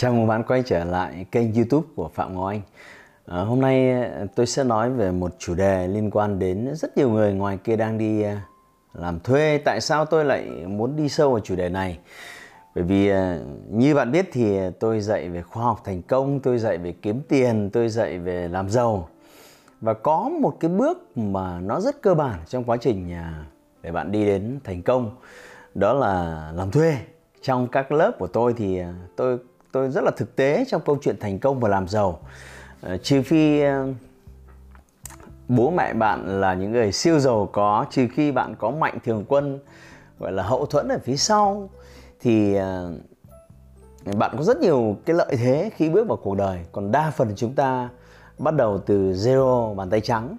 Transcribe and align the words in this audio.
Chào 0.00 0.12
mừng 0.12 0.26
bạn 0.26 0.42
quay 0.42 0.62
trở 0.66 0.84
lại 0.84 1.26
kênh 1.30 1.54
YouTube 1.54 1.86
của 1.96 2.08
Phạm 2.08 2.34
Ngọc 2.34 2.46
Anh. 2.46 2.60
À, 3.26 3.40
hôm 3.40 3.60
nay 3.60 4.02
ờ, 4.02 4.26
tôi 4.34 4.46
sẽ 4.46 4.64
nói 4.64 4.90
về 4.90 5.10
một 5.10 5.34
chủ 5.38 5.54
đề 5.54 5.88
liên 5.88 6.10
quan 6.10 6.38
đến 6.38 6.68
rất 6.74 6.96
nhiều 6.96 7.10
người 7.10 7.32
ngoài 7.32 7.58
kia 7.64 7.76
đang 7.76 7.98
đi 7.98 8.22
ờ, 8.22 8.36
làm 8.94 9.20
thuê. 9.20 9.58
Tại 9.64 9.80
sao 9.80 10.04
tôi 10.04 10.24
lại 10.24 10.46
muốn 10.66 10.96
đi 10.96 11.08
sâu 11.08 11.30
vào 11.30 11.40
chủ 11.40 11.56
đề 11.56 11.68
này? 11.68 11.98
Bởi 12.74 12.84
vì 12.84 13.12
như 13.70 13.94
bạn 13.94 14.12
biết 14.12 14.28
thì 14.32 14.58
tôi 14.80 15.00
dạy 15.00 15.28
về 15.28 15.42
khoa 15.42 15.64
học 15.64 15.80
thành 15.84 16.02
công, 16.02 16.40
tôi 16.40 16.58
dạy 16.58 16.78
về 16.78 16.94
kiếm 17.02 17.22
tiền, 17.28 17.70
tôi 17.72 17.88
dạy 17.88 18.18
về 18.18 18.48
làm 18.48 18.70
giàu. 18.70 19.08
Và 19.80 19.94
có 19.94 20.30
một 20.40 20.56
cái 20.60 20.70
bước 20.70 21.18
mà 21.18 21.60
nó 21.60 21.80
rất 21.80 22.02
cơ 22.02 22.14
bản 22.14 22.38
trong 22.46 22.64
quá 22.64 22.76
trình 22.76 23.14
để 23.82 23.92
bạn 23.92 24.12
đi 24.12 24.26
đến 24.26 24.58
thành 24.64 24.82
công 24.82 25.16
đó 25.74 25.92
là 25.92 26.50
làm 26.54 26.70
thuê. 26.70 26.96
Trong 27.42 27.68
các 27.68 27.92
lớp 27.92 28.12
của 28.18 28.26
tôi 28.26 28.54
thì 28.56 28.80
tôi 29.16 29.38
tôi 29.78 29.90
rất 29.90 30.04
là 30.04 30.10
thực 30.10 30.36
tế 30.36 30.64
trong 30.68 30.82
câu 30.86 30.98
chuyện 31.02 31.16
thành 31.20 31.38
công 31.38 31.60
và 31.60 31.68
làm 31.68 31.88
giàu. 31.88 32.20
Ờ, 32.80 32.96
trừ 32.96 33.22
phi 33.22 33.60
ờ, 33.60 33.86
bố 35.48 35.70
mẹ 35.70 35.94
bạn 35.94 36.40
là 36.40 36.54
những 36.54 36.72
người 36.72 36.92
siêu 36.92 37.18
giàu 37.18 37.48
có, 37.52 37.86
trừ 37.90 38.06
khi 38.14 38.32
bạn 38.32 38.54
có 38.58 38.70
mạnh 38.70 38.98
thường 39.04 39.24
quân, 39.28 39.58
gọi 40.18 40.32
là 40.32 40.42
hậu 40.42 40.66
thuẫn 40.66 40.88
ở 40.88 40.98
phía 41.04 41.16
sau, 41.16 41.70
thì 42.20 42.54
ờ, 42.54 42.92
bạn 44.16 44.34
có 44.38 44.44
rất 44.44 44.60
nhiều 44.60 44.96
cái 45.04 45.16
lợi 45.16 45.36
thế 45.36 45.70
khi 45.76 45.88
bước 45.88 46.08
vào 46.08 46.16
cuộc 46.16 46.34
đời. 46.34 46.58
Còn 46.72 46.92
đa 46.92 47.10
phần 47.10 47.32
chúng 47.36 47.54
ta 47.54 47.88
bắt 48.38 48.54
đầu 48.54 48.78
từ 48.78 49.12
zero 49.12 49.74
bàn 49.74 49.90
tay 49.90 50.00
trắng. 50.00 50.36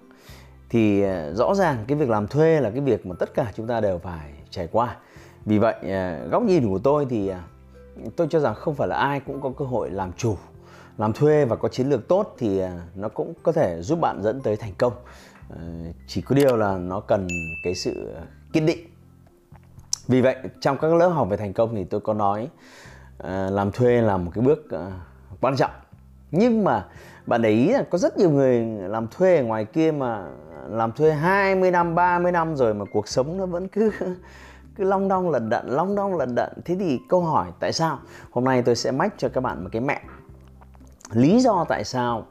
Thì 0.70 1.04
rõ 1.34 1.56
ràng 1.56 1.84
cái 1.88 1.98
việc 1.98 2.10
làm 2.10 2.28
thuê 2.28 2.62
là 2.62 2.70
cái 2.70 2.82
việc 2.82 3.06
mà 3.06 3.16
tất 3.20 3.34
cả 3.34 3.52
chúng 3.56 3.68
ta 3.68 3.82
đều 3.82 3.98
phải 3.98 4.30
trải 4.50 4.68
qua. 4.72 4.96
Vì 5.46 5.60
vậy 5.60 5.76
góc 6.32 6.44
nhìn 6.44 6.70
của 6.70 6.80
tôi 6.80 7.08
thì 7.10 7.32
tôi 8.16 8.28
cho 8.30 8.40
rằng 8.40 8.56
không 8.56 8.76
phải 8.76 8.88
là 8.88 8.96
ai 8.96 9.20
cũng 9.20 9.42
có 9.42 9.52
cơ 9.58 9.66
hội 9.66 9.90
làm 9.90 10.14
chủ 10.14 10.38
làm 11.00 11.14
thuê 11.14 11.46
và 11.46 11.56
có 11.56 11.70
chiến 11.70 11.90
lược 11.90 12.08
tốt 12.08 12.36
thì 12.38 12.60
à, 12.60 12.82
nó 12.96 13.10
cũng 13.10 13.34
có 13.44 13.52
thể 13.52 13.82
giúp 13.82 14.00
bạn 14.00 14.24
dẫn 14.24 14.42
tới 14.42 14.56
thành 14.56 14.74
công. 14.78 14.94
Ờ, 15.50 15.60
chỉ 16.08 16.22
có 16.22 16.36
điều 16.36 16.58
là 16.58 16.78
nó 16.78 17.00
cần 17.00 17.28
cái 17.64 17.76
sự 17.76 18.14
à, 18.18 18.22
kiên 18.54 18.66
định. 18.66 18.80
Vì 20.08 20.22
vậy 20.22 20.36
trong 20.62 20.78
các 20.78 20.94
lớp 20.94 21.10
học 21.10 21.30
về 21.30 21.38
thành 21.38 21.54
công 21.54 21.76
thì 21.76 21.84
tôi 21.84 22.02
có 22.02 22.14
nói 22.14 22.50
à, 23.18 23.50
làm 23.50 23.72
thuê 23.72 24.02
là 24.02 24.18
một 24.18 24.32
cái 24.36 24.44
bước 24.44 24.68
quan 25.42 25.56
trọng. 25.56 25.72
Nhưng 26.32 26.64
mà 26.64 26.86
bạn 27.26 27.42
để 27.42 27.50
ý 27.50 27.72
là 27.72 27.84
có 27.90 27.98
rất 27.98 28.18
nhiều 28.18 28.32
người 28.32 28.60
làm 28.66 29.08
thuê 29.08 29.38
ở 29.38 29.44
ngoài 29.44 29.66
kia 29.66 29.92
mà 29.92 30.26
làm 30.70 30.92
thuê 30.92 31.12
20 31.12 31.72
năm, 31.72 31.96
30 31.96 32.32
năm 32.32 32.56
rồi 32.56 32.74
mà 32.74 32.86
cuộc 32.92 33.08
sống 33.08 33.38
nó 33.38 33.46
vẫn 33.46 33.68
cứ 33.68 33.92
cứ 34.80 34.86
long 34.86 35.08
đong 35.08 35.30
lần 35.30 35.50
đận, 35.50 35.66
long 35.68 35.96
đong 35.96 36.18
lần 36.18 36.36
đận. 36.36 36.50
Thế 36.66 36.76
thì 36.80 37.00
câu 37.10 37.22
hỏi 37.22 37.52
tại 37.60 37.74
sao? 37.74 38.00
Hôm 38.32 38.44
nay 38.44 38.62
tôi 38.62 38.76
sẽ 38.76 38.92
mách 38.92 39.14
cho 39.18 39.30
các 39.30 39.42
bạn 39.42 39.64
một 39.64 39.70
cái 39.72 39.82
mẹ 39.82 40.02
lý 41.12 41.40
do 41.40 41.66
tại 41.70 41.84
sao 41.84 42.26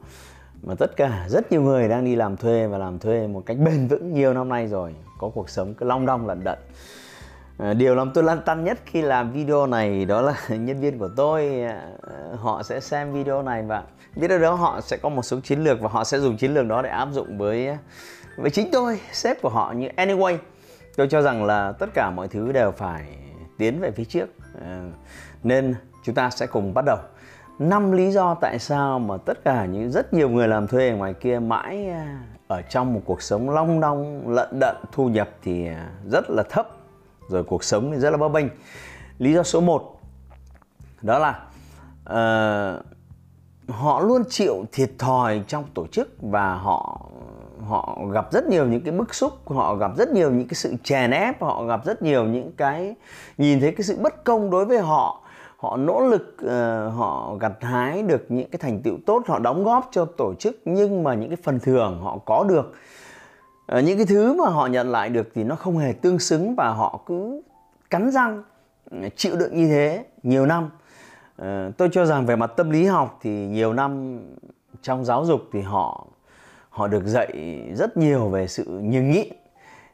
mà 0.62 0.74
tất 0.78 0.96
cả, 0.96 1.26
rất 1.28 1.52
nhiều 1.52 1.62
người 1.62 1.88
đang 1.88 2.04
đi 2.04 2.16
làm 2.16 2.36
thuê 2.36 2.66
và 2.66 2.78
làm 2.78 2.98
thuê 2.98 3.26
một 3.26 3.42
cách 3.46 3.56
bền 3.58 3.88
vững 3.88 4.14
nhiều 4.14 4.34
năm 4.34 4.48
nay 4.48 4.66
rồi, 4.66 4.94
có 5.18 5.30
cuộc 5.34 5.50
sống 5.50 5.74
cứ 5.74 5.86
long 5.86 6.06
đong 6.06 6.26
lần 6.26 6.44
đận. 6.44 6.58
Ờ, 7.58 7.74
điều 7.74 7.94
làm 7.94 8.12
tôi 8.14 8.24
lăn 8.24 8.42
tăn 8.46 8.64
nhất 8.64 8.78
khi 8.86 9.02
làm 9.02 9.32
video 9.32 9.66
này 9.66 10.04
đó 10.04 10.22
là 10.22 10.34
nhân 10.48 10.80
viên 10.80 10.98
của 10.98 11.08
tôi 11.16 11.62
ờ, 12.02 12.34
họ 12.36 12.62
sẽ 12.62 12.80
xem 12.80 13.12
video 13.12 13.42
này 13.42 13.62
và 13.62 13.82
biết 14.16 14.28
đâu 14.28 14.38
đó 14.38 14.54
họ 14.54 14.80
sẽ 14.80 14.96
có 14.96 15.08
một 15.08 15.22
số 15.22 15.40
chiến 15.40 15.64
lược 15.64 15.80
và 15.80 15.88
họ 15.88 16.04
sẽ 16.04 16.18
dùng 16.18 16.36
chiến 16.36 16.54
lược 16.54 16.66
đó 16.66 16.82
để 16.82 16.90
áp 16.90 17.08
dụng 17.12 17.38
với 17.38 17.76
với 18.36 18.50
chính 18.50 18.70
tôi, 18.72 19.00
sếp 19.12 19.42
của 19.42 19.48
họ 19.48 19.72
như 19.76 19.88
anyway 19.96 20.36
tôi 20.98 21.08
cho 21.08 21.22
rằng 21.22 21.44
là 21.44 21.72
tất 21.72 21.90
cả 21.94 22.10
mọi 22.10 22.28
thứ 22.28 22.52
đều 22.52 22.70
phải 22.70 23.04
tiến 23.58 23.80
về 23.80 23.90
phía 23.90 24.04
trước. 24.04 24.28
Ờ, 24.60 24.82
nên 25.42 25.74
chúng 26.04 26.14
ta 26.14 26.30
sẽ 26.30 26.46
cùng 26.46 26.74
bắt 26.74 26.84
đầu. 26.84 26.98
Năm 27.58 27.92
lý 27.92 28.10
do 28.10 28.34
tại 28.34 28.58
sao 28.58 28.98
mà 28.98 29.16
tất 29.16 29.44
cả 29.44 29.64
những 29.64 29.90
rất 29.90 30.14
nhiều 30.14 30.28
người 30.28 30.48
làm 30.48 30.66
thuê 30.66 30.90
ở 30.90 30.96
ngoài 30.96 31.14
kia 31.14 31.38
mãi 31.38 31.88
à, 31.88 32.20
ở 32.48 32.62
trong 32.62 32.94
một 32.94 33.00
cuộc 33.04 33.22
sống 33.22 33.50
long 33.50 33.80
đong 33.80 34.28
lận 34.28 34.48
đận 34.60 34.76
thu 34.92 35.08
nhập 35.08 35.28
thì 35.42 35.66
à, 35.66 35.90
rất 36.10 36.30
là 36.30 36.42
thấp 36.50 36.68
rồi 37.28 37.44
cuộc 37.44 37.64
sống 37.64 37.90
thì 37.92 37.98
rất 37.98 38.10
là 38.10 38.16
bấp 38.16 38.32
bênh. 38.32 38.46
Lý 39.18 39.32
do 39.32 39.42
số 39.42 39.60
1 39.60 40.00
đó 41.02 41.18
là 41.18 41.40
uh, 42.10 42.84
họ 43.78 44.00
luôn 44.00 44.22
chịu 44.28 44.64
thiệt 44.72 44.90
thòi 44.98 45.42
trong 45.46 45.64
tổ 45.74 45.86
chức 45.86 46.08
và 46.22 46.54
họ 46.54 47.00
họ 47.66 47.98
gặp 48.12 48.32
rất 48.32 48.46
nhiều 48.46 48.66
những 48.66 48.80
cái 48.80 48.92
bức 48.92 49.14
xúc 49.14 49.32
họ 49.46 49.74
gặp 49.74 49.90
rất 49.96 50.08
nhiều 50.10 50.30
những 50.30 50.48
cái 50.48 50.54
sự 50.54 50.74
chèn 50.84 51.10
ép 51.10 51.42
họ 51.42 51.64
gặp 51.64 51.84
rất 51.84 52.02
nhiều 52.02 52.24
những 52.24 52.52
cái 52.56 52.94
nhìn 53.38 53.60
thấy 53.60 53.72
cái 53.72 53.82
sự 53.82 53.96
bất 53.96 54.24
công 54.24 54.50
đối 54.50 54.64
với 54.64 54.78
họ. 54.78 55.20
Họ 55.56 55.76
nỗ 55.76 56.00
lực 56.00 56.36
uh, 56.44 56.94
họ 56.94 57.36
gặt 57.40 57.52
hái 57.60 58.02
được 58.02 58.26
những 58.28 58.50
cái 58.50 58.58
thành 58.58 58.82
tựu 58.82 58.94
tốt 59.06 59.22
họ 59.26 59.38
đóng 59.38 59.64
góp 59.64 59.88
cho 59.92 60.04
tổ 60.04 60.34
chức 60.34 60.60
nhưng 60.64 61.02
mà 61.02 61.14
những 61.14 61.28
cái 61.28 61.38
phần 61.42 61.58
thưởng 61.60 62.00
họ 62.02 62.18
có 62.18 62.44
được 62.48 62.74
uh, 63.78 63.84
những 63.84 63.96
cái 63.96 64.06
thứ 64.06 64.34
mà 64.34 64.48
họ 64.48 64.66
nhận 64.66 64.90
lại 64.90 65.08
được 65.08 65.28
thì 65.34 65.44
nó 65.44 65.54
không 65.54 65.78
hề 65.78 65.92
tương 65.92 66.18
xứng 66.18 66.54
và 66.56 66.68
họ 66.68 67.00
cứ 67.06 67.42
cắn 67.90 68.10
răng 68.10 68.42
ừ, 68.90 68.96
chịu 69.16 69.36
đựng 69.36 69.56
như 69.56 69.68
thế 69.68 70.04
nhiều 70.22 70.46
năm. 70.46 70.70
Ờ, 71.38 71.72
tôi 71.76 71.88
cho 71.92 72.06
rằng 72.06 72.26
về 72.26 72.36
mặt 72.36 72.52
tâm 72.56 72.70
lý 72.70 72.84
học 72.84 73.18
thì 73.22 73.30
nhiều 73.30 73.72
năm 73.72 74.20
trong 74.82 75.04
giáo 75.04 75.24
dục 75.24 75.40
thì 75.52 75.60
họ 75.60 76.06
họ 76.70 76.86
được 76.86 77.06
dạy 77.06 77.60
rất 77.76 77.96
nhiều 77.96 78.28
về 78.28 78.46
sự 78.46 78.64
nhường 78.64 79.10
nhịn. 79.10 79.28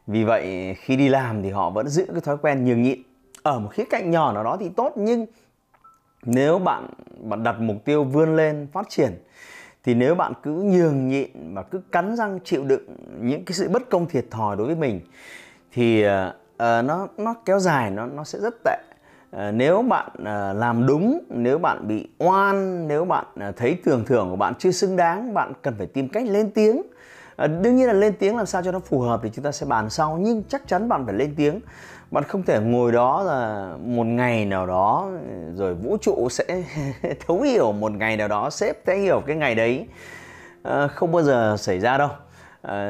Vì 0.07 0.23
vậy 0.23 0.75
khi 0.79 0.95
đi 0.95 1.09
làm 1.09 1.43
thì 1.43 1.49
họ 1.49 1.69
vẫn 1.69 1.87
giữ 1.87 2.05
cái 2.11 2.21
thói 2.21 2.37
quen 2.37 2.65
nhường 2.65 2.83
nhịn. 2.83 2.99
Ở 3.43 3.59
một 3.59 3.69
khía 3.71 3.85
cạnh 3.89 4.11
nhỏ 4.11 4.31
nào 4.31 4.43
đó 4.43 4.57
thì 4.59 4.69
tốt 4.69 4.93
nhưng 4.95 5.25
nếu 6.23 6.59
bạn 6.59 6.87
bạn 7.21 7.43
đặt 7.43 7.55
mục 7.59 7.85
tiêu 7.85 8.03
vươn 8.03 8.35
lên 8.35 8.67
phát 8.73 8.89
triển 8.89 9.11
thì 9.83 9.93
nếu 9.93 10.15
bạn 10.15 10.33
cứ 10.43 10.51
nhường 10.51 11.07
nhịn 11.07 11.53
và 11.53 11.63
cứ 11.63 11.81
cắn 11.91 12.15
răng 12.15 12.39
chịu 12.43 12.63
đựng 12.63 12.95
những 13.21 13.45
cái 13.45 13.53
sự 13.53 13.69
bất 13.69 13.89
công 13.89 14.05
thiệt 14.05 14.25
thòi 14.31 14.55
đối 14.55 14.67
với 14.67 14.75
mình 14.75 15.01
thì 15.71 16.05
uh, 16.05 16.11
nó 16.57 17.07
nó 17.17 17.33
kéo 17.45 17.59
dài 17.59 17.91
nó 17.91 18.05
nó 18.05 18.23
sẽ 18.23 18.39
rất 18.39 18.55
tệ. 18.63 18.77
Ờ, 19.35 19.51
nếu 19.51 19.81
bạn 19.81 20.09
ờ, 20.25 20.53
làm 20.53 20.87
đúng 20.87 21.19
nếu 21.29 21.57
bạn 21.57 21.87
bị 21.87 22.07
oan 22.17 22.87
nếu 22.87 23.05
bạn 23.05 23.25
ờ, 23.39 23.51
thấy 23.51 23.77
tưởng 23.85 24.05
thưởng 24.05 24.29
của 24.29 24.35
bạn 24.35 24.53
chưa 24.59 24.71
xứng 24.71 24.95
đáng 24.95 25.33
bạn 25.33 25.53
cần 25.61 25.75
phải 25.77 25.87
tìm 25.87 26.09
cách 26.09 26.25
lên 26.27 26.51
tiếng. 26.51 26.81
Đương 27.37 27.75
nhiên 27.75 27.87
là 27.87 27.93
lên 27.93 28.13
tiếng 28.19 28.37
làm 28.37 28.45
sao 28.45 28.61
cho 28.63 28.71
nó 28.71 28.79
phù 28.79 28.99
hợp 28.99 29.19
thì 29.23 29.29
chúng 29.33 29.45
ta 29.45 29.51
sẽ 29.51 29.65
bàn 29.65 29.89
sau 29.89 30.17
nhưng 30.21 30.43
chắc 30.43 30.67
chắn 30.67 30.89
bạn 30.89 31.05
phải 31.05 31.15
lên 31.15 31.33
tiếng. 31.37 31.59
Bạn 32.11 32.23
không 32.23 32.43
thể 32.43 32.59
ngồi 32.59 32.91
đó 32.91 33.23
là 33.23 33.71
một 33.83 34.03
ngày 34.03 34.45
nào 34.45 34.67
đó 34.67 35.09
rồi 35.55 35.73
vũ 35.73 35.97
trụ 36.01 36.27
sẽ 36.29 36.45
thấu 37.27 37.41
hiểu 37.41 37.71
một 37.71 37.91
ngày 37.91 38.17
nào 38.17 38.27
đó 38.27 38.49
sếp 38.49 38.77
sẽ 38.87 38.97
hiểu 38.97 39.21
cái 39.25 39.35
ngày 39.35 39.55
đấy. 39.55 39.87
Không 40.89 41.11
bao 41.11 41.23
giờ 41.23 41.55
xảy 41.59 41.79
ra 41.79 41.97
đâu. 41.97 42.09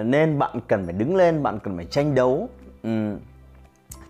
Nên 0.04 0.40
bạn 0.40 0.60
cần 0.68 0.86
phải 0.86 0.94
đứng 0.94 1.16
lên 1.16 1.44
bạn 1.44 1.60
cần 1.60 1.76
phải 1.76 1.86
tranh 1.86 2.16
đấu. 2.16 2.50
Ừ, 2.84 3.16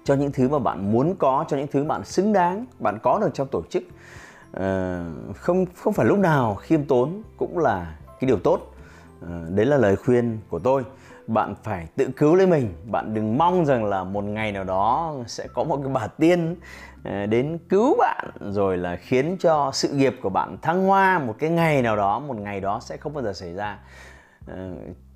cho 0.05 0.13
những 0.13 0.31
thứ 0.31 0.49
mà 0.49 0.59
bạn 0.59 0.91
muốn 0.91 1.15
có 1.15 1.45
cho 1.47 1.57
những 1.57 1.67
thứ 1.71 1.83
bạn 1.83 2.05
xứng 2.05 2.33
đáng 2.33 2.65
bạn 2.79 2.99
có 3.03 3.19
được 3.19 3.29
trong 3.33 3.47
tổ 3.47 3.63
chức. 3.69 3.83
À, 4.53 5.03
không 5.35 5.65
không 5.75 5.93
phải 5.93 6.05
lúc 6.05 6.17
nào 6.17 6.55
khiêm 6.55 6.85
tốn 6.85 7.21
cũng 7.37 7.57
là 7.57 7.95
cái 8.19 8.27
điều 8.27 8.39
tốt. 8.39 8.59
À, 9.21 9.41
đấy 9.49 9.65
là 9.65 9.77
lời 9.77 9.95
khuyên 9.95 10.39
của 10.49 10.59
tôi. 10.59 10.83
Bạn 11.27 11.55
phải 11.63 11.87
tự 11.95 12.09
cứu 12.17 12.35
lấy 12.35 12.47
mình. 12.47 12.73
Bạn 12.91 13.13
đừng 13.13 13.37
mong 13.37 13.65
rằng 13.65 13.85
là 13.85 14.03
một 14.03 14.23
ngày 14.23 14.51
nào 14.51 14.63
đó 14.63 15.15
sẽ 15.27 15.47
có 15.53 15.63
một 15.63 15.79
cái 15.83 15.93
bà 15.93 16.07
tiên 16.07 16.55
ờ, 17.03 17.25
đến 17.25 17.57
cứu 17.69 17.95
bạn 17.99 18.29
rồi 18.41 18.77
là 18.77 18.95
khiến 18.95 19.37
cho 19.39 19.71
sự 19.73 19.89
nghiệp 19.89 20.15
của 20.21 20.29
bạn 20.29 20.57
thăng 20.61 20.85
hoa 20.85 21.19
một 21.19 21.35
cái 21.39 21.49
ngày 21.49 21.81
nào 21.81 21.95
đó 21.95 22.19
một 22.19 22.37
ngày 22.37 22.59
đó 22.59 22.79
sẽ 22.81 22.97
không 22.97 23.13
bao 23.13 23.23
giờ 23.23 23.33
xảy 23.33 23.53
ra. 23.53 23.79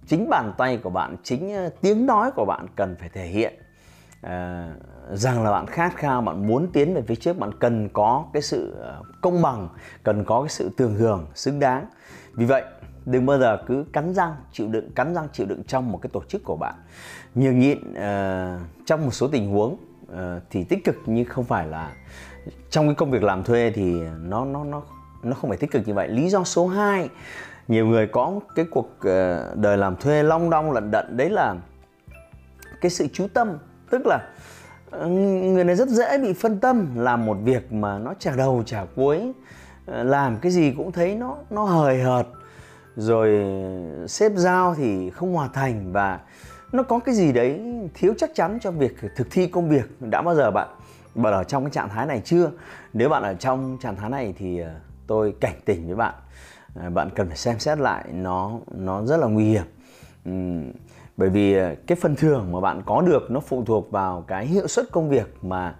Chính 0.07 0.29
bàn 0.29 0.53
tay 0.57 0.77
của 0.77 0.89
bạn 0.89 1.15
chính 1.23 1.69
tiếng 1.81 2.05
nói 2.05 2.31
của 2.35 2.45
bạn 2.45 2.67
cần 2.75 2.95
phải 2.99 3.09
thể 3.09 3.25
hiện 3.25 3.53
à, 4.21 4.69
rằng 5.13 5.43
là 5.43 5.51
bạn 5.51 5.67
khát 5.67 5.95
khao 5.95 6.21
bạn 6.21 6.47
muốn 6.47 6.67
tiến 6.73 6.93
về 6.93 7.01
phía 7.01 7.15
trước 7.15 7.37
bạn 7.37 7.51
cần 7.59 7.89
có 7.93 8.25
cái 8.33 8.41
sự 8.41 8.75
ờ, 8.79 9.01
công 9.21 9.41
bằng 9.41 9.69
cần 10.03 10.23
có 10.25 10.41
cái 10.41 10.49
sự 10.49 10.69
tường 10.77 10.95
hưởng 10.95 11.27
xứng 11.35 11.59
đáng. 11.59 11.85
Vì 12.33 12.45
vậy 12.45 12.63
đừng 13.05 13.25
bao 13.25 13.39
giờ 13.39 13.57
cứ 13.67 13.85
cắn 13.93 14.13
răng 14.13 14.35
chịu 14.51 14.67
đựng 14.67 14.91
cắn 14.91 15.15
răng 15.15 15.27
chịu 15.33 15.45
đựng 15.45 15.63
trong 15.63 15.91
một 15.91 15.99
cái 16.01 16.09
tổ 16.13 16.23
chức 16.27 16.43
của 16.43 16.55
bạn. 16.55 16.75
Nhường 17.35 17.59
nhịn 17.59 17.77
uh, 17.91 18.85
trong 18.85 19.05
một 19.05 19.11
số 19.11 19.27
tình 19.27 19.51
huống 19.51 19.77
uh, 20.03 20.17
thì 20.49 20.63
tích 20.63 20.83
cực 20.83 20.95
nhưng 21.05 21.25
không 21.25 21.45
phải 21.45 21.67
là 21.67 21.91
trong 22.69 22.87
cái 22.87 22.95
công 22.95 23.11
việc 23.11 23.23
làm 23.23 23.43
thuê 23.43 23.71
thì 23.75 24.01
nó 24.21 24.45
nó 24.45 24.63
nó 24.63 24.81
nó 25.23 25.35
không 25.35 25.49
phải 25.49 25.57
tích 25.57 25.71
cực 25.71 25.87
như 25.87 25.93
vậy. 25.93 26.07
Lý 26.07 26.29
do 26.29 26.43
số 26.43 26.67
2 26.67 27.09
nhiều 27.67 27.87
người 27.87 28.07
có 28.07 28.39
cái 28.55 28.65
cuộc 28.71 28.89
đời 29.55 29.77
làm 29.77 29.95
thuê 29.95 30.23
long 30.23 30.49
đong 30.49 30.71
lận 30.71 30.91
đận 30.91 31.17
đấy 31.17 31.29
là 31.29 31.55
cái 32.81 32.91
sự 32.91 33.07
chú 33.13 33.27
tâm 33.33 33.57
tức 33.89 34.05
là 34.05 34.27
ờ, 34.89 35.07
người 35.07 35.63
này 35.63 35.75
rất 35.75 35.89
dễ 35.89 36.17
bị 36.17 36.33
phân 36.33 36.59
tâm, 36.59 36.87
làm 36.95 37.25
một 37.25 37.37
việc 37.43 37.73
mà 37.73 37.97
nó 37.99 38.13
chả 38.19 38.35
đầu, 38.35 38.63
chả 38.65 38.85
cuối. 38.95 39.31
Ờ, 39.85 40.03
làm 40.03 40.37
cái 40.37 40.51
gì 40.51 40.73
cũng 40.77 40.91
thấy 40.91 41.15
nó 41.15 41.35
nó 41.49 41.63
hời 41.63 42.01
hợt. 42.01 42.25
Rồi 42.95 43.29
ờ, 43.99 44.07
xếp 44.07 44.31
giao 44.35 44.75
thì 44.75 45.09
không 45.09 45.33
hòa 45.33 45.49
thành 45.53 45.91
và 45.91 46.19
nó 46.71 46.83
có 46.83 46.99
cái 46.99 47.15
gì 47.15 47.31
đấy 47.31 47.61
thiếu 47.93 48.13
chắc 48.17 48.29
chắn 48.35 48.57
cho 48.61 48.71
việc 48.71 48.95
thực 49.15 49.27
thi 49.31 49.47
công 49.47 49.69
việc. 49.69 50.01
Đã 50.01 50.21
bao 50.21 50.35
giờ 50.35 50.51
bạn 50.51 50.67
bạn 51.15 51.33
ở 51.33 51.43
trong 51.43 51.63
cái 51.63 51.71
trạng 51.71 51.89
thái 51.89 52.05
này 52.05 52.21
chưa? 52.25 52.51
Nếu 52.93 53.09
bạn 53.09 53.23
ở 53.23 53.33
trong 53.33 53.77
trạng 53.81 53.95
thái 53.95 54.09
này 54.09 54.33
thì 54.37 54.61
tôi 55.07 55.33
cảnh 55.41 55.55
tỉnh 55.65 55.87
với 55.87 55.95
bạn. 55.95 56.13
Bạn 56.93 57.09
cần 57.15 57.27
phải 57.27 57.37
xem 57.37 57.59
xét 57.59 57.77
lại 57.77 58.05
nó 58.13 58.51
nó 58.71 59.05
rất 59.05 59.17
là 59.17 59.27
nguy 59.27 59.45
hiểm. 59.45 59.63
Bởi 61.17 61.29
vì 61.29 61.53
ờ, 61.53 61.75
cái 61.87 61.97
phần 62.01 62.15
thưởng 62.15 62.51
mà 62.51 62.59
bạn 62.59 62.81
có 62.85 63.01
được 63.01 63.31
nó 63.31 63.39
phụ 63.39 63.63
thuộc 63.65 63.91
vào 63.91 64.23
cái 64.27 64.45
hiệu 64.45 64.67
suất 64.67 64.91
công 64.91 65.09
việc 65.09 65.37
mà 65.41 65.75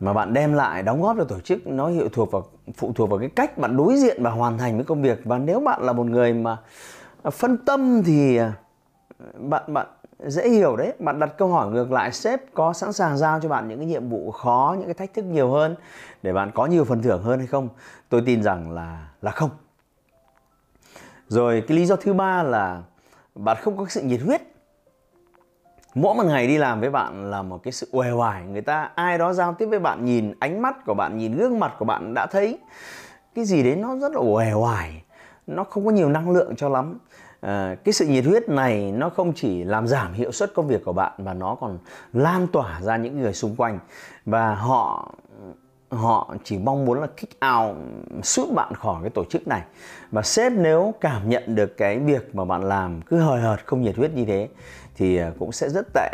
mà 0.00 0.12
bạn 0.12 0.32
đem 0.34 0.52
lại, 0.52 0.82
đóng 0.82 1.02
góp 1.02 1.16
cho 1.18 1.24
tổ 1.24 1.40
chức, 1.40 1.66
nó 1.66 1.88
hiệu 1.88 2.08
thuộc 2.12 2.30
vào, 2.30 2.44
phụ 2.76 2.92
thuộc 2.92 3.10
vào 3.10 3.18
cái 3.18 3.28
cách 3.28 3.58
bạn 3.58 3.76
đối 3.76 3.96
diện 3.96 4.22
và 4.22 4.30
hoàn 4.30 4.58
thành 4.58 4.76
với 4.76 4.84
công 4.84 5.02
việc. 5.02 5.20
Và 5.24 5.38
nếu 5.38 5.60
bạn 5.60 5.82
là 5.82 5.92
một 5.92 6.06
người 6.06 6.32
mà 6.32 6.56
ờ, 7.22 7.30
phân 7.30 7.56
tâm 7.56 8.02
thì 8.02 8.36
ờ, 8.36 8.50
bạn 9.38 9.74
bạn 9.74 9.86
dễ 10.26 10.48
hiểu 10.48 10.76
đấy. 10.76 10.92
Bạn 10.98 11.18
đặt 11.18 11.34
câu 11.38 11.48
hỏi 11.48 11.70
ngược 11.70 11.92
lại, 11.92 12.12
sếp 12.12 12.54
có 12.54 12.72
sẵn 12.72 12.92
sàng 12.92 13.18
giao 13.18 13.40
cho 13.40 13.48
bạn 13.48 13.68
những 13.68 13.78
cái 13.78 13.86
nhiệm 13.86 14.08
vụ 14.08 14.30
khó, 14.30 14.76
những 14.78 14.86
cái 14.86 14.94
thách 14.94 15.14
thức 15.14 15.24
nhiều 15.24 15.50
hơn 15.50 15.74
để 16.22 16.32
bạn 16.32 16.50
có 16.54 16.66
nhiều 16.66 16.84
phần 16.84 17.02
thưởng 17.02 17.22
hơn 17.22 17.38
hay 17.38 17.46
không? 17.46 17.68
Tôi 18.08 18.22
tin 18.26 18.42
rằng 18.42 18.70
là 18.70 19.08
là 19.22 19.30
không. 19.30 19.50
Rồi 21.28 21.64
cái 21.68 21.76
lý 21.76 21.86
do 21.86 21.96
thứ 21.96 22.14
ba 22.14 22.42
là 22.42 22.82
bạn 23.36 23.56
không 23.60 23.76
có 23.76 23.86
sự 23.88 24.02
nhiệt 24.02 24.20
huyết. 24.20 24.42
Mỗi 25.94 26.14
một 26.14 26.24
ngày 26.26 26.46
đi 26.46 26.58
làm 26.58 26.80
với 26.80 26.90
bạn 26.90 27.30
là 27.30 27.42
một 27.42 27.62
cái 27.62 27.72
sự 27.72 27.88
uể 27.92 28.10
oải. 28.10 28.44
Người 28.46 28.62
ta 28.62 28.90
ai 28.94 29.18
đó 29.18 29.32
giao 29.32 29.54
tiếp 29.54 29.66
với 29.66 29.78
bạn 29.78 30.04
nhìn 30.04 30.34
ánh 30.38 30.62
mắt 30.62 30.76
của 30.86 30.94
bạn 30.94 31.18
nhìn 31.18 31.36
gương 31.36 31.60
mặt 31.60 31.74
của 31.78 31.84
bạn 31.84 32.14
đã 32.14 32.26
thấy 32.26 32.58
cái 33.34 33.44
gì 33.44 33.62
đấy 33.62 33.76
nó 33.76 33.96
rất 33.96 34.12
là 34.12 34.20
uể 34.20 34.52
oải. 34.52 35.02
Nó 35.46 35.64
không 35.64 35.84
có 35.84 35.90
nhiều 35.90 36.08
năng 36.08 36.30
lượng 36.30 36.56
cho 36.56 36.68
lắm. 36.68 36.98
À, 37.40 37.76
cái 37.84 37.92
sự 37.92 38.06
nhiệt 38.06 38.24
huyết 38.24 38.48
này 38.48 38.92
nó 38.92 39.10
không 39.10 39.32
chỉ 39.32 39.64
làm 39.64 39.86
giảm 39.86 40.12
hiệu 40.12 40.32
suất 40.32 40.54
công 40.54 40.68
việc 40.68 40.84
của 40.84 40.92
bạn 40.92 41.12
mà 41.18 41.34
nó 41.34 41.54
còn 41.54 41.78
lan 42.12 42.46
tỏa 42.52 42.80
ra 42.82 42.96
những 42.96 43.20
người 43.20 43.32
xung 43.32 43.56
quanh. 43.56 43.78
Và 44.24 44.54
họ 44.54 45.14
họ 45.88 46.34
chỉ 46.44 46.58
mong 46.58 46.84
muốn 46.84 47.00
là 47.00 47.06
kick 47.06 47.36
out 47.54 47.76
sút 48.22 48.52
bạn 48.54 48.74
khỏi 48.74 49.02
cái 49.02 49.10
tổ 49.10 49.24
chức 49.24 49.48
này. 49.48 49.62
Và 50.10 50.22
sếp 50.22 50.52
nếu 50.52 50.94
cảm 51.00 51.28
nhận 51.28 51.54
được 51.54 51.76
cái 51.76 51.98
việc 51.98 52.34
mà 52.34 52.44
bạn 52.44 52.64
làm 52.64 53.02
cứ 53.02 53.18
hời 53.18 53.40
hợt, 53.40 53.66
không 53.66 53.82
nhiệt 53.82 53.96
huyết 53.96 54.14
như 54.14 54.24
thế, 54.24 54.48
thì 54.96 55.16
à, 55.16 55.32
cũng 55.38 55.52
sẽ 55.52 55.68
rất 55.68 55.86
tệ. 55.94 56.10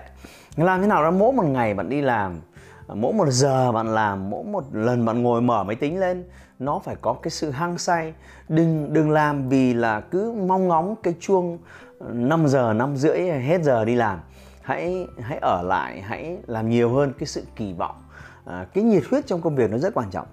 Làm 0.56 0.80
thế 0.80 0.86
nào 0.86 1.02
đó, 1.02 1.10
mỗi 1.10 1.32
một 1.32 1.44
ngày 1.44 1.74
bạn 1.74 1.88
đi 1.88 2.00
làm, 2.00 2.40
mỗi 2.88 3.12
một 3.12 3.26
giờ 3.28 3.72
bạn 3.72 3.94
làm, 3.94 4.30
mỗi 4.30 4.44
một 4.44 4.64
lần 4.72 5.04
bạn 5.04 5.22
ngồi 5.22 5.42
mở 5.42 5.64
máy 5.64 5.76
tính 5.76 6.00
lên, 6.00 6.24
nó 6.58 6.80
phải 6.84 6.96
có 7.00 7.12
cái 7.22 7.30
sự 7.30 7.50
hăng 7.50 7.78
say. 7.78 8.14
Đừng 8.48 8.92
đừng 8.92 9.10
làm 9.10 9.48
vì 9.48 9.74
là 9.74 10.00
cứ 10.00 10.32
mong 10.46 10.68
ngóng 10.68 10.94
cái 11.02 11.14
chuông 11.20 11.58
ờ, 11.98 12.06
5 12.12 12.48
giờ 12.48 12.72
5 12.72 12.96
rưỡi, 12.96 13.20
hết 13.20 13.62
giờ 13.62 13.84
đi 13.84 13.94
làm. 13.94 14.20
Hãy 14.62 15.06
hãy 15.20 15.38
ở 15.42 15.62
lại, 15.62 16.00
hãy 16.00 16.36
làm 16.46 16.70
nhiều 16.70 16.94
hơn 16.94 17.12
cái 17.18 17.26
sự 17.26 17.42
kỳ 17.56 17.72
vọng 17.72 18.01
à, 18.44 18.66
cái 18.74 18.84
nhiệt 18.84 19.02
huyết 19.10 19.26
trong 19.26 19.40
công 19.40 19.56
việc 19.56 19.70
nó 19.70 19.78
rất 19.78 19.94
quan 19.94 20.10
trọng. 20.10 20.26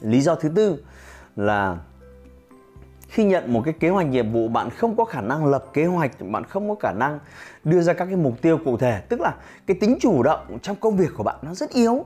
Lý 0.00 0.20
do 0.20 0.34
thứ 0.34 0.48
tư 0.48 0.84
là 1.36 1.78
khi 3.08 3.24
nhận 3.24 3.52
một 3.52 3.62
cái 3.64 3.74
kế 3.80 3.88
hoạch 3.88 4.06
nhiệm 4.06 4.32
vụ 4.32 4.48
bạn 4.48 4.70
không 4.70 4.96
có 4.96 5.04
khả 5.04 5.20
năng 5.20 5.46
lập 5.46 5.64
kế 5.72 5.86
hoạch 5.86 6.10
bạn 6.20 6.44
không 6.44 6.68
có 6.68 6.74
khả 6.74 6.92
năng 6.92 7.18
đưa 7.64 7.80
ra 7.80 7.92
các 7.92 8.04
cái 8.04 8.16
mục 8.16 8.42
tiêu 8.42 8.58
cụ 8.64 8.76
thể. 8.76 9.02
Tức 9.08 9.20
là 9.20 9.34
cái 9.66 9.76
tính 9.80 9.98
chủ 10.00 10.22
động 10.22 10.58
trong 10.62 10.76
công 10.76 10.96
việc 10.96 11.10
của 11.16 11.22
bạn 11.22 11.36
nó 11.42 11.54
rất 11.54 11.70
yếu. 11.70 12.04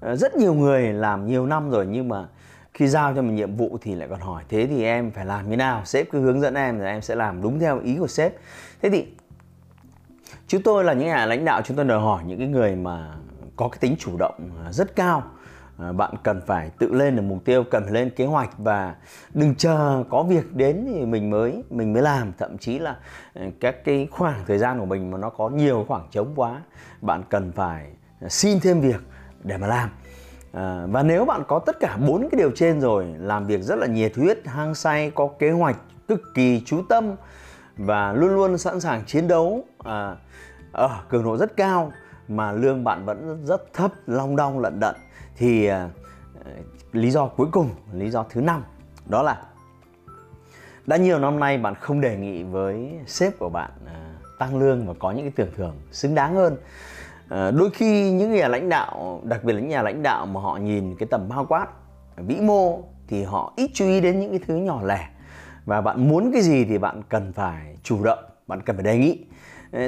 À, 0.00 0.16
rất 0.16 0.36
nhiều 0.36 0.54
người 0.54 0.92
làm 0.92 1.26
nhiều 1.26 1.46
năm 1.46 1.70
rồi 1.70 1.86
nhưng 1.86 2.08
mà 2.08 2.26
khi 2.74 2.88
giao 2.88 3.14
cho 3.14 3.22
mình 3.22 3.36
nhiệm 3.36 3.56
vụ 3.56 3.78
thì 3.80 3.94
lại 3.94 4.08
còn 4.08 4.20
hỏi 4.20 4.44
thế 4.48 4.66
thì 4.66 4.84
em 4.84 5.10
phải 5.10 5.24
làm 5.26 5.50
như 5.50 5.56
nào? 5.56 5.84
Sếp 5.84 6.10
cứ 6.10 6.20
hướng 6.20 6.40
dẫn 6.40 6.54
em 6.54 6.78
rồi 6.78 6.88
em 6.88 7.02
sẽ 7.02 7.14
làm 7.14 7.42
đúng 7.42 7.58
theo 7.58 7.80
ý 7.80 7.96
của 7.96 8.06
sếp. 8.06 8.34
Thế 8.82 8.90
thì 8.90 9.06
chúng 10.46 10.62
tôi 10.62 10.84
là 10.84 10.92
những 10.92 11.08
nhà 11.08 11.26
lãnh 11.26 11.44
đạo 11.44 11.62
chúng 11.64 11.76
tôi 11.76 11.86
đòi 11.86 12.00
hỏi 12.00 12.22
những 12.26 12.38
cái 12.38 12.48
người 12.48 12.76
mà 12.76 13.14
có 13.58 13.68
cái 13.68 13.78
tính 13.80 13.96
chủ 13.98 14.16
động 14.18 14.50
à, 14.64 14.72
rất 14.72 14.96
cao. 14.96 15.22
À, 15.78 15.92
bạn 15.92 16.14
cần 16.22 16.40
phải 16.46 16.70
tự 16.78 16.92
lên 16.92 17.16
được 17.16 17.22
mục 17.22 17.38
tiêu 17.44 17.64
cần 17.70 17.82
phải 17.84 17.92
lên 17.92 18.10
kế 18.10 18.26
hoạch 18.26 18.50
và 18.58 18.94
đừng 19.34 19.54
chờ 19.54 20.04
có 20.10 20.22
việc 20.22 20.54
đến 20.54 20.86
thì 20.94 21.06
mình 21.06 21.30
mới 21.30 21.62
mình 21.70 21.92
mới 21.92 22.02
làm. 22.02 22.32
Thậm 22.38 22.58
chí 22.58 22.78
là 22.78 22.96
à, 23.34 23.46
các 23.60 23.84
cái 23.84 24.08
khoảng 24.10 24.44
thời 24.46 24.58
gian 24.58 24.78
của 24.78 24.86
mình 24.86 25.10
mà 25.10 25.18
nó 25.18 25.30
có 25.30 25.48
nhiều 25.48 25.84
khoảng 25.88 26.08
trống 26.10 26.32
quá 26.36 26.62
bạn 27.00 27.22
cần 27.28 27.52
phải 27.52 27.92
xin 28.28 28.60
thêm 28.60 28.80
việc 28.80 29.00
để 29.44 29.56
mà 29.56 29.66
làm. 29.66 29.90
À, 30.52 30.86
và 30.90 31.02
nếu 31.02 31.24
bạn 31.24 31.42
có 31.48 31.58
tất 31.58 31.80
cả 31.80 31.96
bốn 31.96 32.20
cái 32.20 32.38
điều 32.38 32.50
trên 32.54 32.80
rồi 32.80 33.06
làm 33.18 33.46
việc 33.46 33.62
rất 33.62 33.78
là 33.78 33.86
nhiệt 33.86 34.16
huyết 34.16 34.46
hăng 34.46 34.74
say 34.74 35.10
có 35.14 35.28
kế 35.38 35.50
hoạch 35.50 35.76
cực 36.08 36.20
kỳ 36.34 36.62
chú 36.66 36.82
tâm 36.88 37.14
và 37.76 38.12
luôn 38.12 38.34
luôn 38.34 38.58
sẵn 38.58 38.80
sàng 38.80 39.04
chiến 39.06 39.28
đấu 39.28 39.64
à, 39.84 40.16
ở 40.72 40.90
cường 41.08 41.24
độ 41.24 41.36
rất 41.36 41.56
cao 41.56 41.92
mà 42.28 42.52
lương 42.52 42.84
bạn 42.84 43.04
vẫn 43.04 43.46
rất 43.46 43.72
thấp 43.74 43.92
long 44.06 44.36
đong 44.36 44.58
lận 44.58 44.80
đận 44.80 44.94
thì 45.36 45.66
ờ, 45.66 45.88
lý 46.92 47.10
do 47.10 47.26
cuối 47.26 47.46
cùng 47.52 47.70
lý 47.92 48.10
do 48.10 48.24
thứ 48.30 48.40
năm 48.40 48.64
đó 49.06 49.22
là 49.22 49.42
đã 50.86 50.96
nhiều 50.96 51.18
năm 51.18 51.40
nay 51.40 51.58
bạn 51.58 51.74
không 51.74 52.00
đề 52.00 52.16
nghị 52.16 52.42
với 52.42 52.92
sếp 53.06 53.38
của 53.38 53.48
bạn 53.48 53.70
ờ, 53.86 53.92
tăng 54.38 54.58
lương 54.58 54.86
và 54.86 54.94
có 54.98 55.10
những 55.10 55.24
cái 55.24 55.32
tưởng 55.36 55.54
thưởng 55.56 55.76
xứng 55.92 56.14
đáng 56.14 56.34
hơn. 56.34 56.56
À, 57.28 57.50
đôi 57.50 57.70
khi 57.70 58.10
những 58.10 58.32
nhà 58.32 58.48
lãnh 58.48 58.68
đạo 58.68 59.20
đặc 59.24 59.44
biệt 59.44 59.52
là 59.52 59.60
những 59.60 59.68
nhà 59.68 59.82
lãnh 59.82 60.02
đạo 60.02 60.26
mà 60.26 60.40
họ 60.40 60.56
nhìn 60.56 60.96
cái 60.98 61.06
tầm 61.10 61.28
bao 61.28 61.46
quát 61.48 61.66
vĩ 62.16 62.40
mô 62.40 62.82
thì 63.08 63.22
họ 63.22 63.52
ít 63.56 63.70
chú 63.74 63.86
ý 63.86 64.00
đến 64.00 64.20
những 64.20 64.30
cái 64.30 64.40
thứ 64.46 64.54
nhỏ 64.54 64.82
lẻ. 64.84 65.08
Và 65.64 65.80
bạn 65.80 66.08
muốn 66.08 66.30
cái 66.32 66.42
gì 66.42 66.64
thì 66.64 66.78
bạn 66.78 67.02
cần 67.08 67.32
phải 67.32 67.76
chủ 67.82 68.04
động 68.04 68.24
bạn 68.46 68.62
cần 68.62 68.76
phải 68.76 68.84
đề 68.84 68.98
nghị 68.98 69.24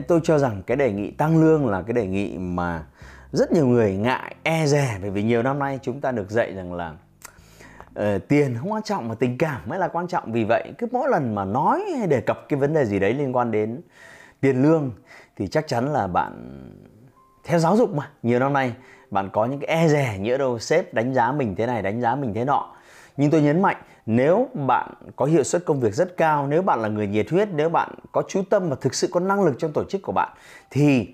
tôi 0.08 0.20
cho 0.22 0.38
rằng 0.38 0.62
cái 0.66 0.76
đề 0.76 0.92
nghị 0.92 1.10
tăng 1.10 1.40
lương 1.40 1.68
là 1.68 1.82
cái 1.82 1.92
đề 1.92 2.06
nghị 2.06 2.38
mà 2.38 2.82
rất 3.32 3.52
nhiều 3.52 3.66
người 3.66 3.96
ngại 3.96 4.34
e 4.42 4.66
dè. 4.66 4.98
Bởi 5.00 5.10
vì 5.10 5.22
nhiều 5.22 5.42
năm 5.42 5.58
nay 5.58 5.78
chúng 5.82 6.00
ta 6.00 6.12
được 6.12 6.30
dạy 6.30 6.54
rằng 6.54 6.72
là 6.72 6.94
uh, 8.00 8.28
tiền 8.28 8.56
không 8.58 8.72
quan 8.72 8.82
trọng 8.82 9.08
mà 9.08 9.14
tình 9.14 9.38
cảm 9.38 9.60
mới 9.66 9.78
là 9.78 9.88
quan 9.88 10.08
trọng. 10.08 10.32
Vì 10.32 10.44
vậy 10.44 10.72
cứ 10.78 10.86
mỗi 10.92 11.08
lần 11.08 11.34
mà 11.34 11.44
nói 11.44 11.84
hay 11.98 12.06
đề 12.06 12.20
cập 12.20 12.48
cái 12.48 12.58
vấn 12.58 12.74
đề 12.74 12.84
gì 12.84 12.98
đấy 12.98 13.14
liên 13.14 13.36
quan 13.36 13.50
đến 13.50 13.80
tiền 14.40 14.62
lương 14.62 14.92
thì 15.36 15.48
chắc 15.48 15.68
chắn 15.68 15.92
là 15.92 16.06
bạn 16.06 16.60
theo 17.44 17.58
giáo 17.58 17.76
dục 17.76 17.94
mà. 17.94 18.10
Nhiều 18.22 18.38
năm 18.38 18.52
nay 18.52 18.72
bạn 19.10 19.30
có 19.32 19.44
những 19.44 19.60
cái 19.60 19.76
e 19.76 19.88
dè 19.88 20.18
nhỡ 20.18 20.36
đâu 20.36 20.58
sếp 20.58 20.94
đánh 20.94 21.14
giá 21.14 21.32
mình 21.32 21.54
thế 21.56 21.66
này 21.66 21.82
đánh 21.82 22.00
giá 22.00 22.14
mình 22.14 22.34
thế 22.34 22.44
nọ 22.44 22.74
nhưng 23.20 23.30
tôi 23.30 23.42
nhấn 23.42 23.62
mạnh 23.62 23.76
nếu 24.06 24.48
bạn 24.54 24.94
có 25.16 25.24
hiệu 25.24 25.44
suất 25.44 25.64
công 25.64 25.80
việc 25.80 25.94
rất 25.94 26.16
cao 26.16 26.46
nếu 26.46 26.62
bạn 26.62 26.82
là 26.82 26.88
người 26.88 27.06
nhiệt 27.06 27.30
huyết 27.30 27.48
nếu 27.54 27.68
bạn 27.68 27.94
có 28.12 28.22
chú 28.28 28.42
tâm 28.50 28.70
và 28.70 28.76
thực 28.80 28.94
sự 28.94 29.08
có 29.10 29.20
năng 29.20 29.42
lực 29.42 29.54
trong 29.58 29.72
tổ 29.72 29.84
chức 29.84 30.02
của 30.02 30.12
bạn 30.12 30.28
thì 30.70 31.08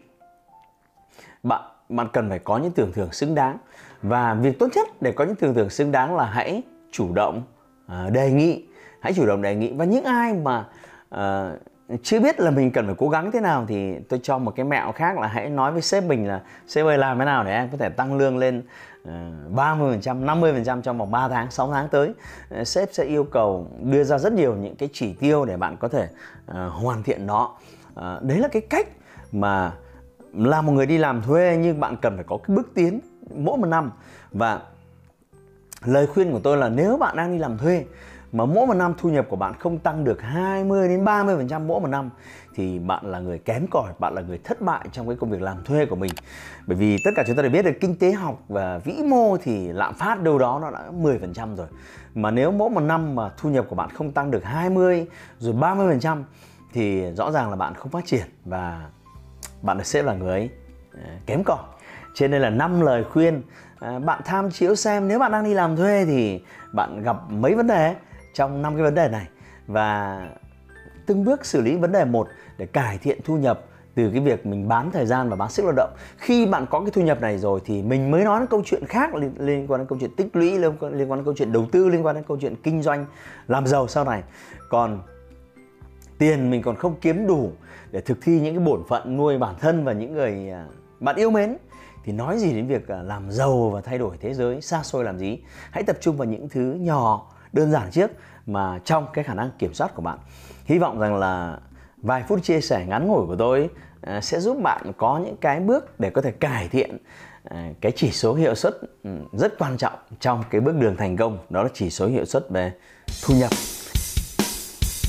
bạn 1.42 1.62
bạn 1.88 2.08
cần 2.12 2.28
phải 2.28 2.38
có 2.38 2.58
những 2.58 2.72
tưởng 2.72 2.92
thưởng 2.92 3.12
xứng 3.12 3.34
đáng. 3.34 3.58
Và 4.02 4.34
việc 4.34 4.58
tốt 4.58 4.68
nhất 4.74 4.88
để 5.00 5.12
có 5.12 5.24
những 5.24 5.34
tưởng 5.34 5.54
thưởng 5.54 5.70
xứng 5.70 5.92
đáng 5.92 6.16
là 6.16 6.24
hãy 6.24 6.62
chủ 6.92 7.12
động 7.14 7.42
à, 7.86 8.10
đề 8.10 8.30
nghị. 8.30 8.64
Hãy 9.00 9.12
chủ 9.12 9.26
động 9.26 9.42
đề 9.42 9.54
nghị. 9.54 9.72
Và 9.72 9.84
những 9.84 10.04
ai 10.04 10.34
mà 10.34 10.68
uh, 11.14 11.60
chưa 12.02 12.20
biết 12.20 12.40
là 12.40 12.50
mình 12.50 12.70
cần 12.70 12.86
phải 12.86 12.94
cố 12.98 13.08
gắng 13.08 13.30
thế 13.32 13.40
nào 13.40 13.64
thì 13.68 13.94
tôi 14.08 14.20
cho 14.22 14.38
một 14.38 14.52
cái 14.56 14.64
mẹo 14.64 14.92
khác 14.92 15.18
là 15.18 15.26
hãy 15.26 15.50
nói 15.50 15.72
với 15.72 15.82
sếp 15.82 16.04
mình 16.04 16.28
là 16.28 16.40
sếp 16.66 16.86
ơi 16.86 16.98
làm 16.98 17.18
thế 17.18 17.24
nào 17.24 17.44
để 17.44 17.52
em 17.52 17.68
có 17.70 17.76
thể 17.76 17.88
tăng 17.88 18.16
lương 18.16 18.38
lên 18.38 18.62
ờ, 19.04 19.12
30%, 19.54 20.24
50% 20.24 20.82
trong 20.82 20.98
vòng 20.98 21.10
3 21.10 21.28
tháng, 21.28 21.50
6 21.50 21.70
tháng 21.72 21.88
tới. 21.88 22.12
Ờ, 22.50 22.64
sếp 22.64 22.88
sẽ 22.92 23.04
yêu 23.04 23.24
cầu 23.24 23.70
đưa 23.82 24.04
ra 24.04 24.18
rất 24.18 24.32
nhiều 24.32 24.54
những 24.54 24.76
cái 24.76 24.88
chỉ 24.92 25.12
tiêu 25.12 25.44
để 25.44 25.56
bạn 25.56 25.76
có 25.76 25.88
thể 25.88 26.08
uh, 26.50 26.72
hoàn 26.72 27.02
thiện 27.02 27.26
nó. 27.26 27.50
Uh, 27.90 28.22
đấy 28.22 28.38
là 28.38 28.48
cái 28.48 28.62
cách 28.62 28.88
mà 29.32 29.72
là 30.32 30.62
một 30.62 30.72
người 30.72 30.86
đi 30.86 30.98
làm 30.98 31.22
thuê 31.22 31.58
nhưng 31.60 31.80
bạn 31.80 31.96
cần 32.02 32.16
phải 32.16 32.24
có 32.28 32.36
cái 32.36 32.56
bước 32.56 32.70
tiến 32.74 33.00
mỗi 33.34 33.58
một 33.58 33.66
năm 33.66 33.90
và 34.32 34.60
lời 35.84 36.06
khuyên 36.06 36.32
của 36.32 36.40
tôi 36.42 36.56
là 36.56 36.68
nếu 36.68 36.96
bạn 36.96 37.16
đang 37.16 37.32
đi 37.32 37.38
làm 37.38 37.58
thuê 37.58 37.84
mà 38.36 38.44
mỗi 38.44 38.66
một 38.66 38.74
năm 38.74 38.94
thu 38.98 39.08
nhập 39.08 39.26
của 39.28 39.36
bạn 39.36 39.54
không 39.58 39.78
tăng 39.78 40.04
được 40.04 40.22
20 40.22 40.88
đến 40.88 41.04
30% 41.04 41.66
mỗi 41.66 41.80
một 41.80 41.86
năm 41.86 42.10
thì 42.54 42.78
bạn 42.78 43.06
là 43.06 43.18
người 43.18 43.38
kém 43.38 43.66
cỏi, 43.70 43.92
bạn 43.98 44.14
là 44.14 44.22
người 44.22 44.38
thất 44.44 44.60
bại 44.60 44.86
trong 44.92 45.08
cái 45.08 45.16
công 45.20 45.30
việc 45.30 45.42
làm 45.42 45.64
thuê 45.64 45.86
của 45.86 45.96
mình. 45.96 46.10
Bởi 46.66 46.76
vì 46.76 46.98
tất 47.04 47.10
cả 47.16 47.24
chúng 47.26 47.36
ta 47.36 47.42
đều 47.42 47.50
biết 47.50 47.64
được 47.64 47.74
kinh 47.80 47.96
tế 47.96 48.12
học 48.12 48.42
và 48.48 48.78
vĩ 48.78 49.02
mô 49.04 49.36
thì 49.36 49.72
lạm 49.72 49.94
phát 49.94 50.22
đâu 50.22 50.38
đó 50.38 50.58
nó 50.62 50.70
đã 50.70 50.90
10% 51.02 51.56
rồi. 51.56 51.66
Mà 52.14 52.30
nếu 52.30 52.50
mỗi 52.50 52.70
một 52.70 52.80
năm 52.80 53.14
mà 53.14 53.30
thu 53.36 53.50
nhập 53.50 53.66
của 53.68 53.76
bạn 53.76 53.90
không 53.90 54.12
tăng 54.12 54.30
được 54.30 54.44
20 54.44 55.06
rồi 55.38 55.54
30% 55.54 56.22
thì 56.72 57.12
rõ 57.12 57.30
ràng 57.30 57.50
là 57.50 57.56
bạn 57.56 57.74
không 57.74 57.90
phát 57.90 58.06
triển 58.06 58.26
và 58.44 58.88
bạn 59.62 59.78
được 59.78 59.86
xếp 59.86 60.02
là 60.02 60.14
người 60.14 60.50
ờ, 60.92 61.10
kém 61.26 61.44
cỏi 61.44 61.62
trên 62.14 62.30
đây 62.30 62.40
là 62.40 62.50
năm 62.50 62.80
lời 62.80 63.04
khuyên 63.04 63.42
ờ, 63.78 63.98
bạn 63.98 64.20
tham 64.24 64.50
chiếu 64.50 64.74
xem 64.74 65.08
nếu 65.08 65.18
bạn 65.18 65.32
đang 65.32 65.44
đi 65.44 65.54
làm 65.54 65.76
thuê 65.76 66.04
thì 66.04 66.42
bạn 66.72 67.02
gặp 67.02 67.16
mấy 67.30 67.54
vấn 67.54 67.66
đề 67.66 67.94
trong 68.36 68.62
năm 68.62 68.74
cái 68.74 68.82
vấn 68.82 68.94
đề 68.94 69.08
này 69.08 69.26
và 69.66 70.20
từng 71.06 71.24
bước 71.24 71.46
xử 71.46 71.60
lý 71.60 71.76
vấn 71.76 71.92
đề 71.92 72.04
một 72.04 72.28
để 72.58 72.66
cải 72.66 72.98
thiện 72.98 73.20
thu 73.24 73.36
nhập 73.36 73.64
từ 73.94 74.10
cái 74.10 74.20
việc 74.20 74.46
mình 74.46 74.68
bán 74.68 74.90
thời 74.90 75.06
gian 75.06 75.28
và 75.30 75.36
bán 75.36 75.50
sức 75.50 75.62
lao 75.64 75.72
động. 75.76 75.90
Khi 76.16 76.46
bạn 76.46 76.66
có 76.70 76.80
cái 76.80 76.90
thu 76.90 77.02
nhập 77.02 77.20
này 77.20 77.38
rồi 77.38 77.60
thì 77.64 77.82
mình 77.82 78.10
mới 78.10 78.24
nói 78.24 78.40
đến 78.40 78.48
câu 78.50 78.62
chuyện 78.64 78.84
khác 78.86 79.14
liên, 79.14 79.34
liên 79.38 79.66
quan 79.66 79.80
đến 79.80 79.88
câu 79.88 79.98
chuyện 80.00 80.10
tích 80.16 80.36
lũy 80.36 80.58
liên 80.58 80.72
quan, 80.80 80.98
liên 80.98 81.10
quan 81.10 81.18
đến 81.18 81.24
câu 81.24 81.34
chuyện 81.36 81.52
đầu 81.52 81.66
tư 81.72 81.88
liên 81.88 82.06
quan 82.06 82.14
đến 82.14 82.24
câu 82.28 82.38
chuyện 82.40 82.54
kinh 82.62 82.82
doanh 82.82 83.06
làm 83.48 83.66
giàu 83.66 83.88
sau 83.88 84.04
này. 84.04 84.22
Còn 84.70 85.02
tiền 86.18 86.50
mình 86.50 86.62
còn 86.62 86.76
không 86.76 86.94
kiếm 87.00 87.26
đủ 87.26 87.52
để 87.90 88.00
thực 88.00 88.18
thi 88.22 88.40
những 88.40 88.54
cái 88.56 88.64
bổn 88.64 88.82
phận 88.88 89.16
nuôi 89.16 89.38
bản 89.38 89.54
thân 89.60 89.84
và 89.84 89.92
những 89.92 90.12
người 90.12 90.50
à, 90.50 90.66
bạn 91.00 91.16
yêu 91.16 91.30
mến 91.30 91.56
thì 92.04 92.12
nói 92.12 92.38
gì 92.38 92.52
đến 92.52 92.66
việc 92.66 92.88
à, 92.88 93.02
làm 93.02 93.30
giàu 93.30 93.70
và 93.70 93.80
thay 93.80 93.98
đổi 93.98 94.16
thế 94.20 94.34
giới 94.34 94.60
xa 94.60 94.82
xôi 94.82 95.04
làm 95.04 95.18
gì? 95.18 95.38
Hãy 95.70 95.82
tập 95.82 95.96
trung 96.00 96.16
vào 96.16 96.28
những 96.28 96.48
thứ 96.48 96.76
nhỏ 96.80 97.35
đơn 97.56 97.70
giản 97.70 97.90
trước 97.90 98.10
mà 98.46 98.78
trong 98.84 99.06
cái 99.12 99.24
khả 99.24 99.34
năng 99.34 99.50
kiểm 99.58 99.74
soát 99.74 99.94
của 99.94 100.02
bạn 100.02 100.18
hy 100.64 100.78
vọng 100.78 100.98
rằng 100.98 101.16
là 101.16 101.58
vài 102.02 102.24
phút 102.28 102.42
chia 102.42 102.60
sẻ 102.60 102.84
ngắn 102.88 103.08
ngủi 103.08 103.26
của 103.26 103.36
tôi 103.36 103.70
à, 104.00 104.20
sẽ 104.20 104.40
giúp 104.40 104.58
bạn 104.62 104.92
có 104.96 105.20
những 105.24 105.36
cái 105.36 105.60
bước 105.60 106.00
để 106.00 106.10
có 106.10 106.22
thể 106.22 106.30
cải 106.30 106.68
thiện 106.68 106.98
à, 107.44 107.70
cái 107.80 107.92
chỉ 107.96 108.10
số 108.10 108.34
hiệu 108.34 108.54
suất 108.54 108.74
ừ, 109.04 109.10
rất 109.32 109.58
quan 109.58 109.76
trọng 109.76 109.98
trong 110.20 110.44
cái 110.50 110.60
bước 110.60 110.74
đường 110.74 110.96
thành 110.96 111.16
công, 111.16 111.38
đó 111.50 111.62
là 111.62 111.68
chỉ 111.74 111.90
số 111.90 112.06
hiệu 112.06 112.24
suất 112.24 112.50
về 112.50 112.72
thu 113.22 113.34
nhập 113.34 113.50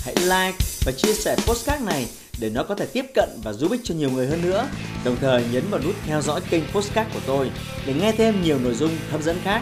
hãy 0.06 0.16
like 0.16 0.58
và 0.86 0.92
chia 0.98 1.14
sẻ 1.14 1.36
postcard 1.48 1.84
này 1.84 2.08
để 2.40 2.50
nó 2.50 2.64
có 2.64 2.76
thể 2.76 2.86
tiếp 2.86 3.06
cận 3.16 3.30
và 3.44 3.54
giúp 3.54 3.72
ích 3.72 3.82
cho 3.84 3.96
nhiều 3.96 4.10
người 4.10 4.28
hơn 4.28 4.42
nữa. 4.42 4.68
Đồng 5.06 5.16
thời 5.22 5.46
nhấn 5.52 5.64
vào 5.70 5.82
nút 5.86 5.96
theo 6.06 6.22
dõi 6.22 6.42
kênh 6.50 6.64
postcard 6.74 7.14
của 7.14 7.20
tôi 7.28 7.52
để 7.88 7.94
nghe 7.94 8.12
thêm 8.12 8.42
nhiều 8.42 8.60
nội 8.64 8.74
dung 8.74 8.92
hấp 9.12 9.22
dẫn 9.22 9.38
khác. 9.44 9.62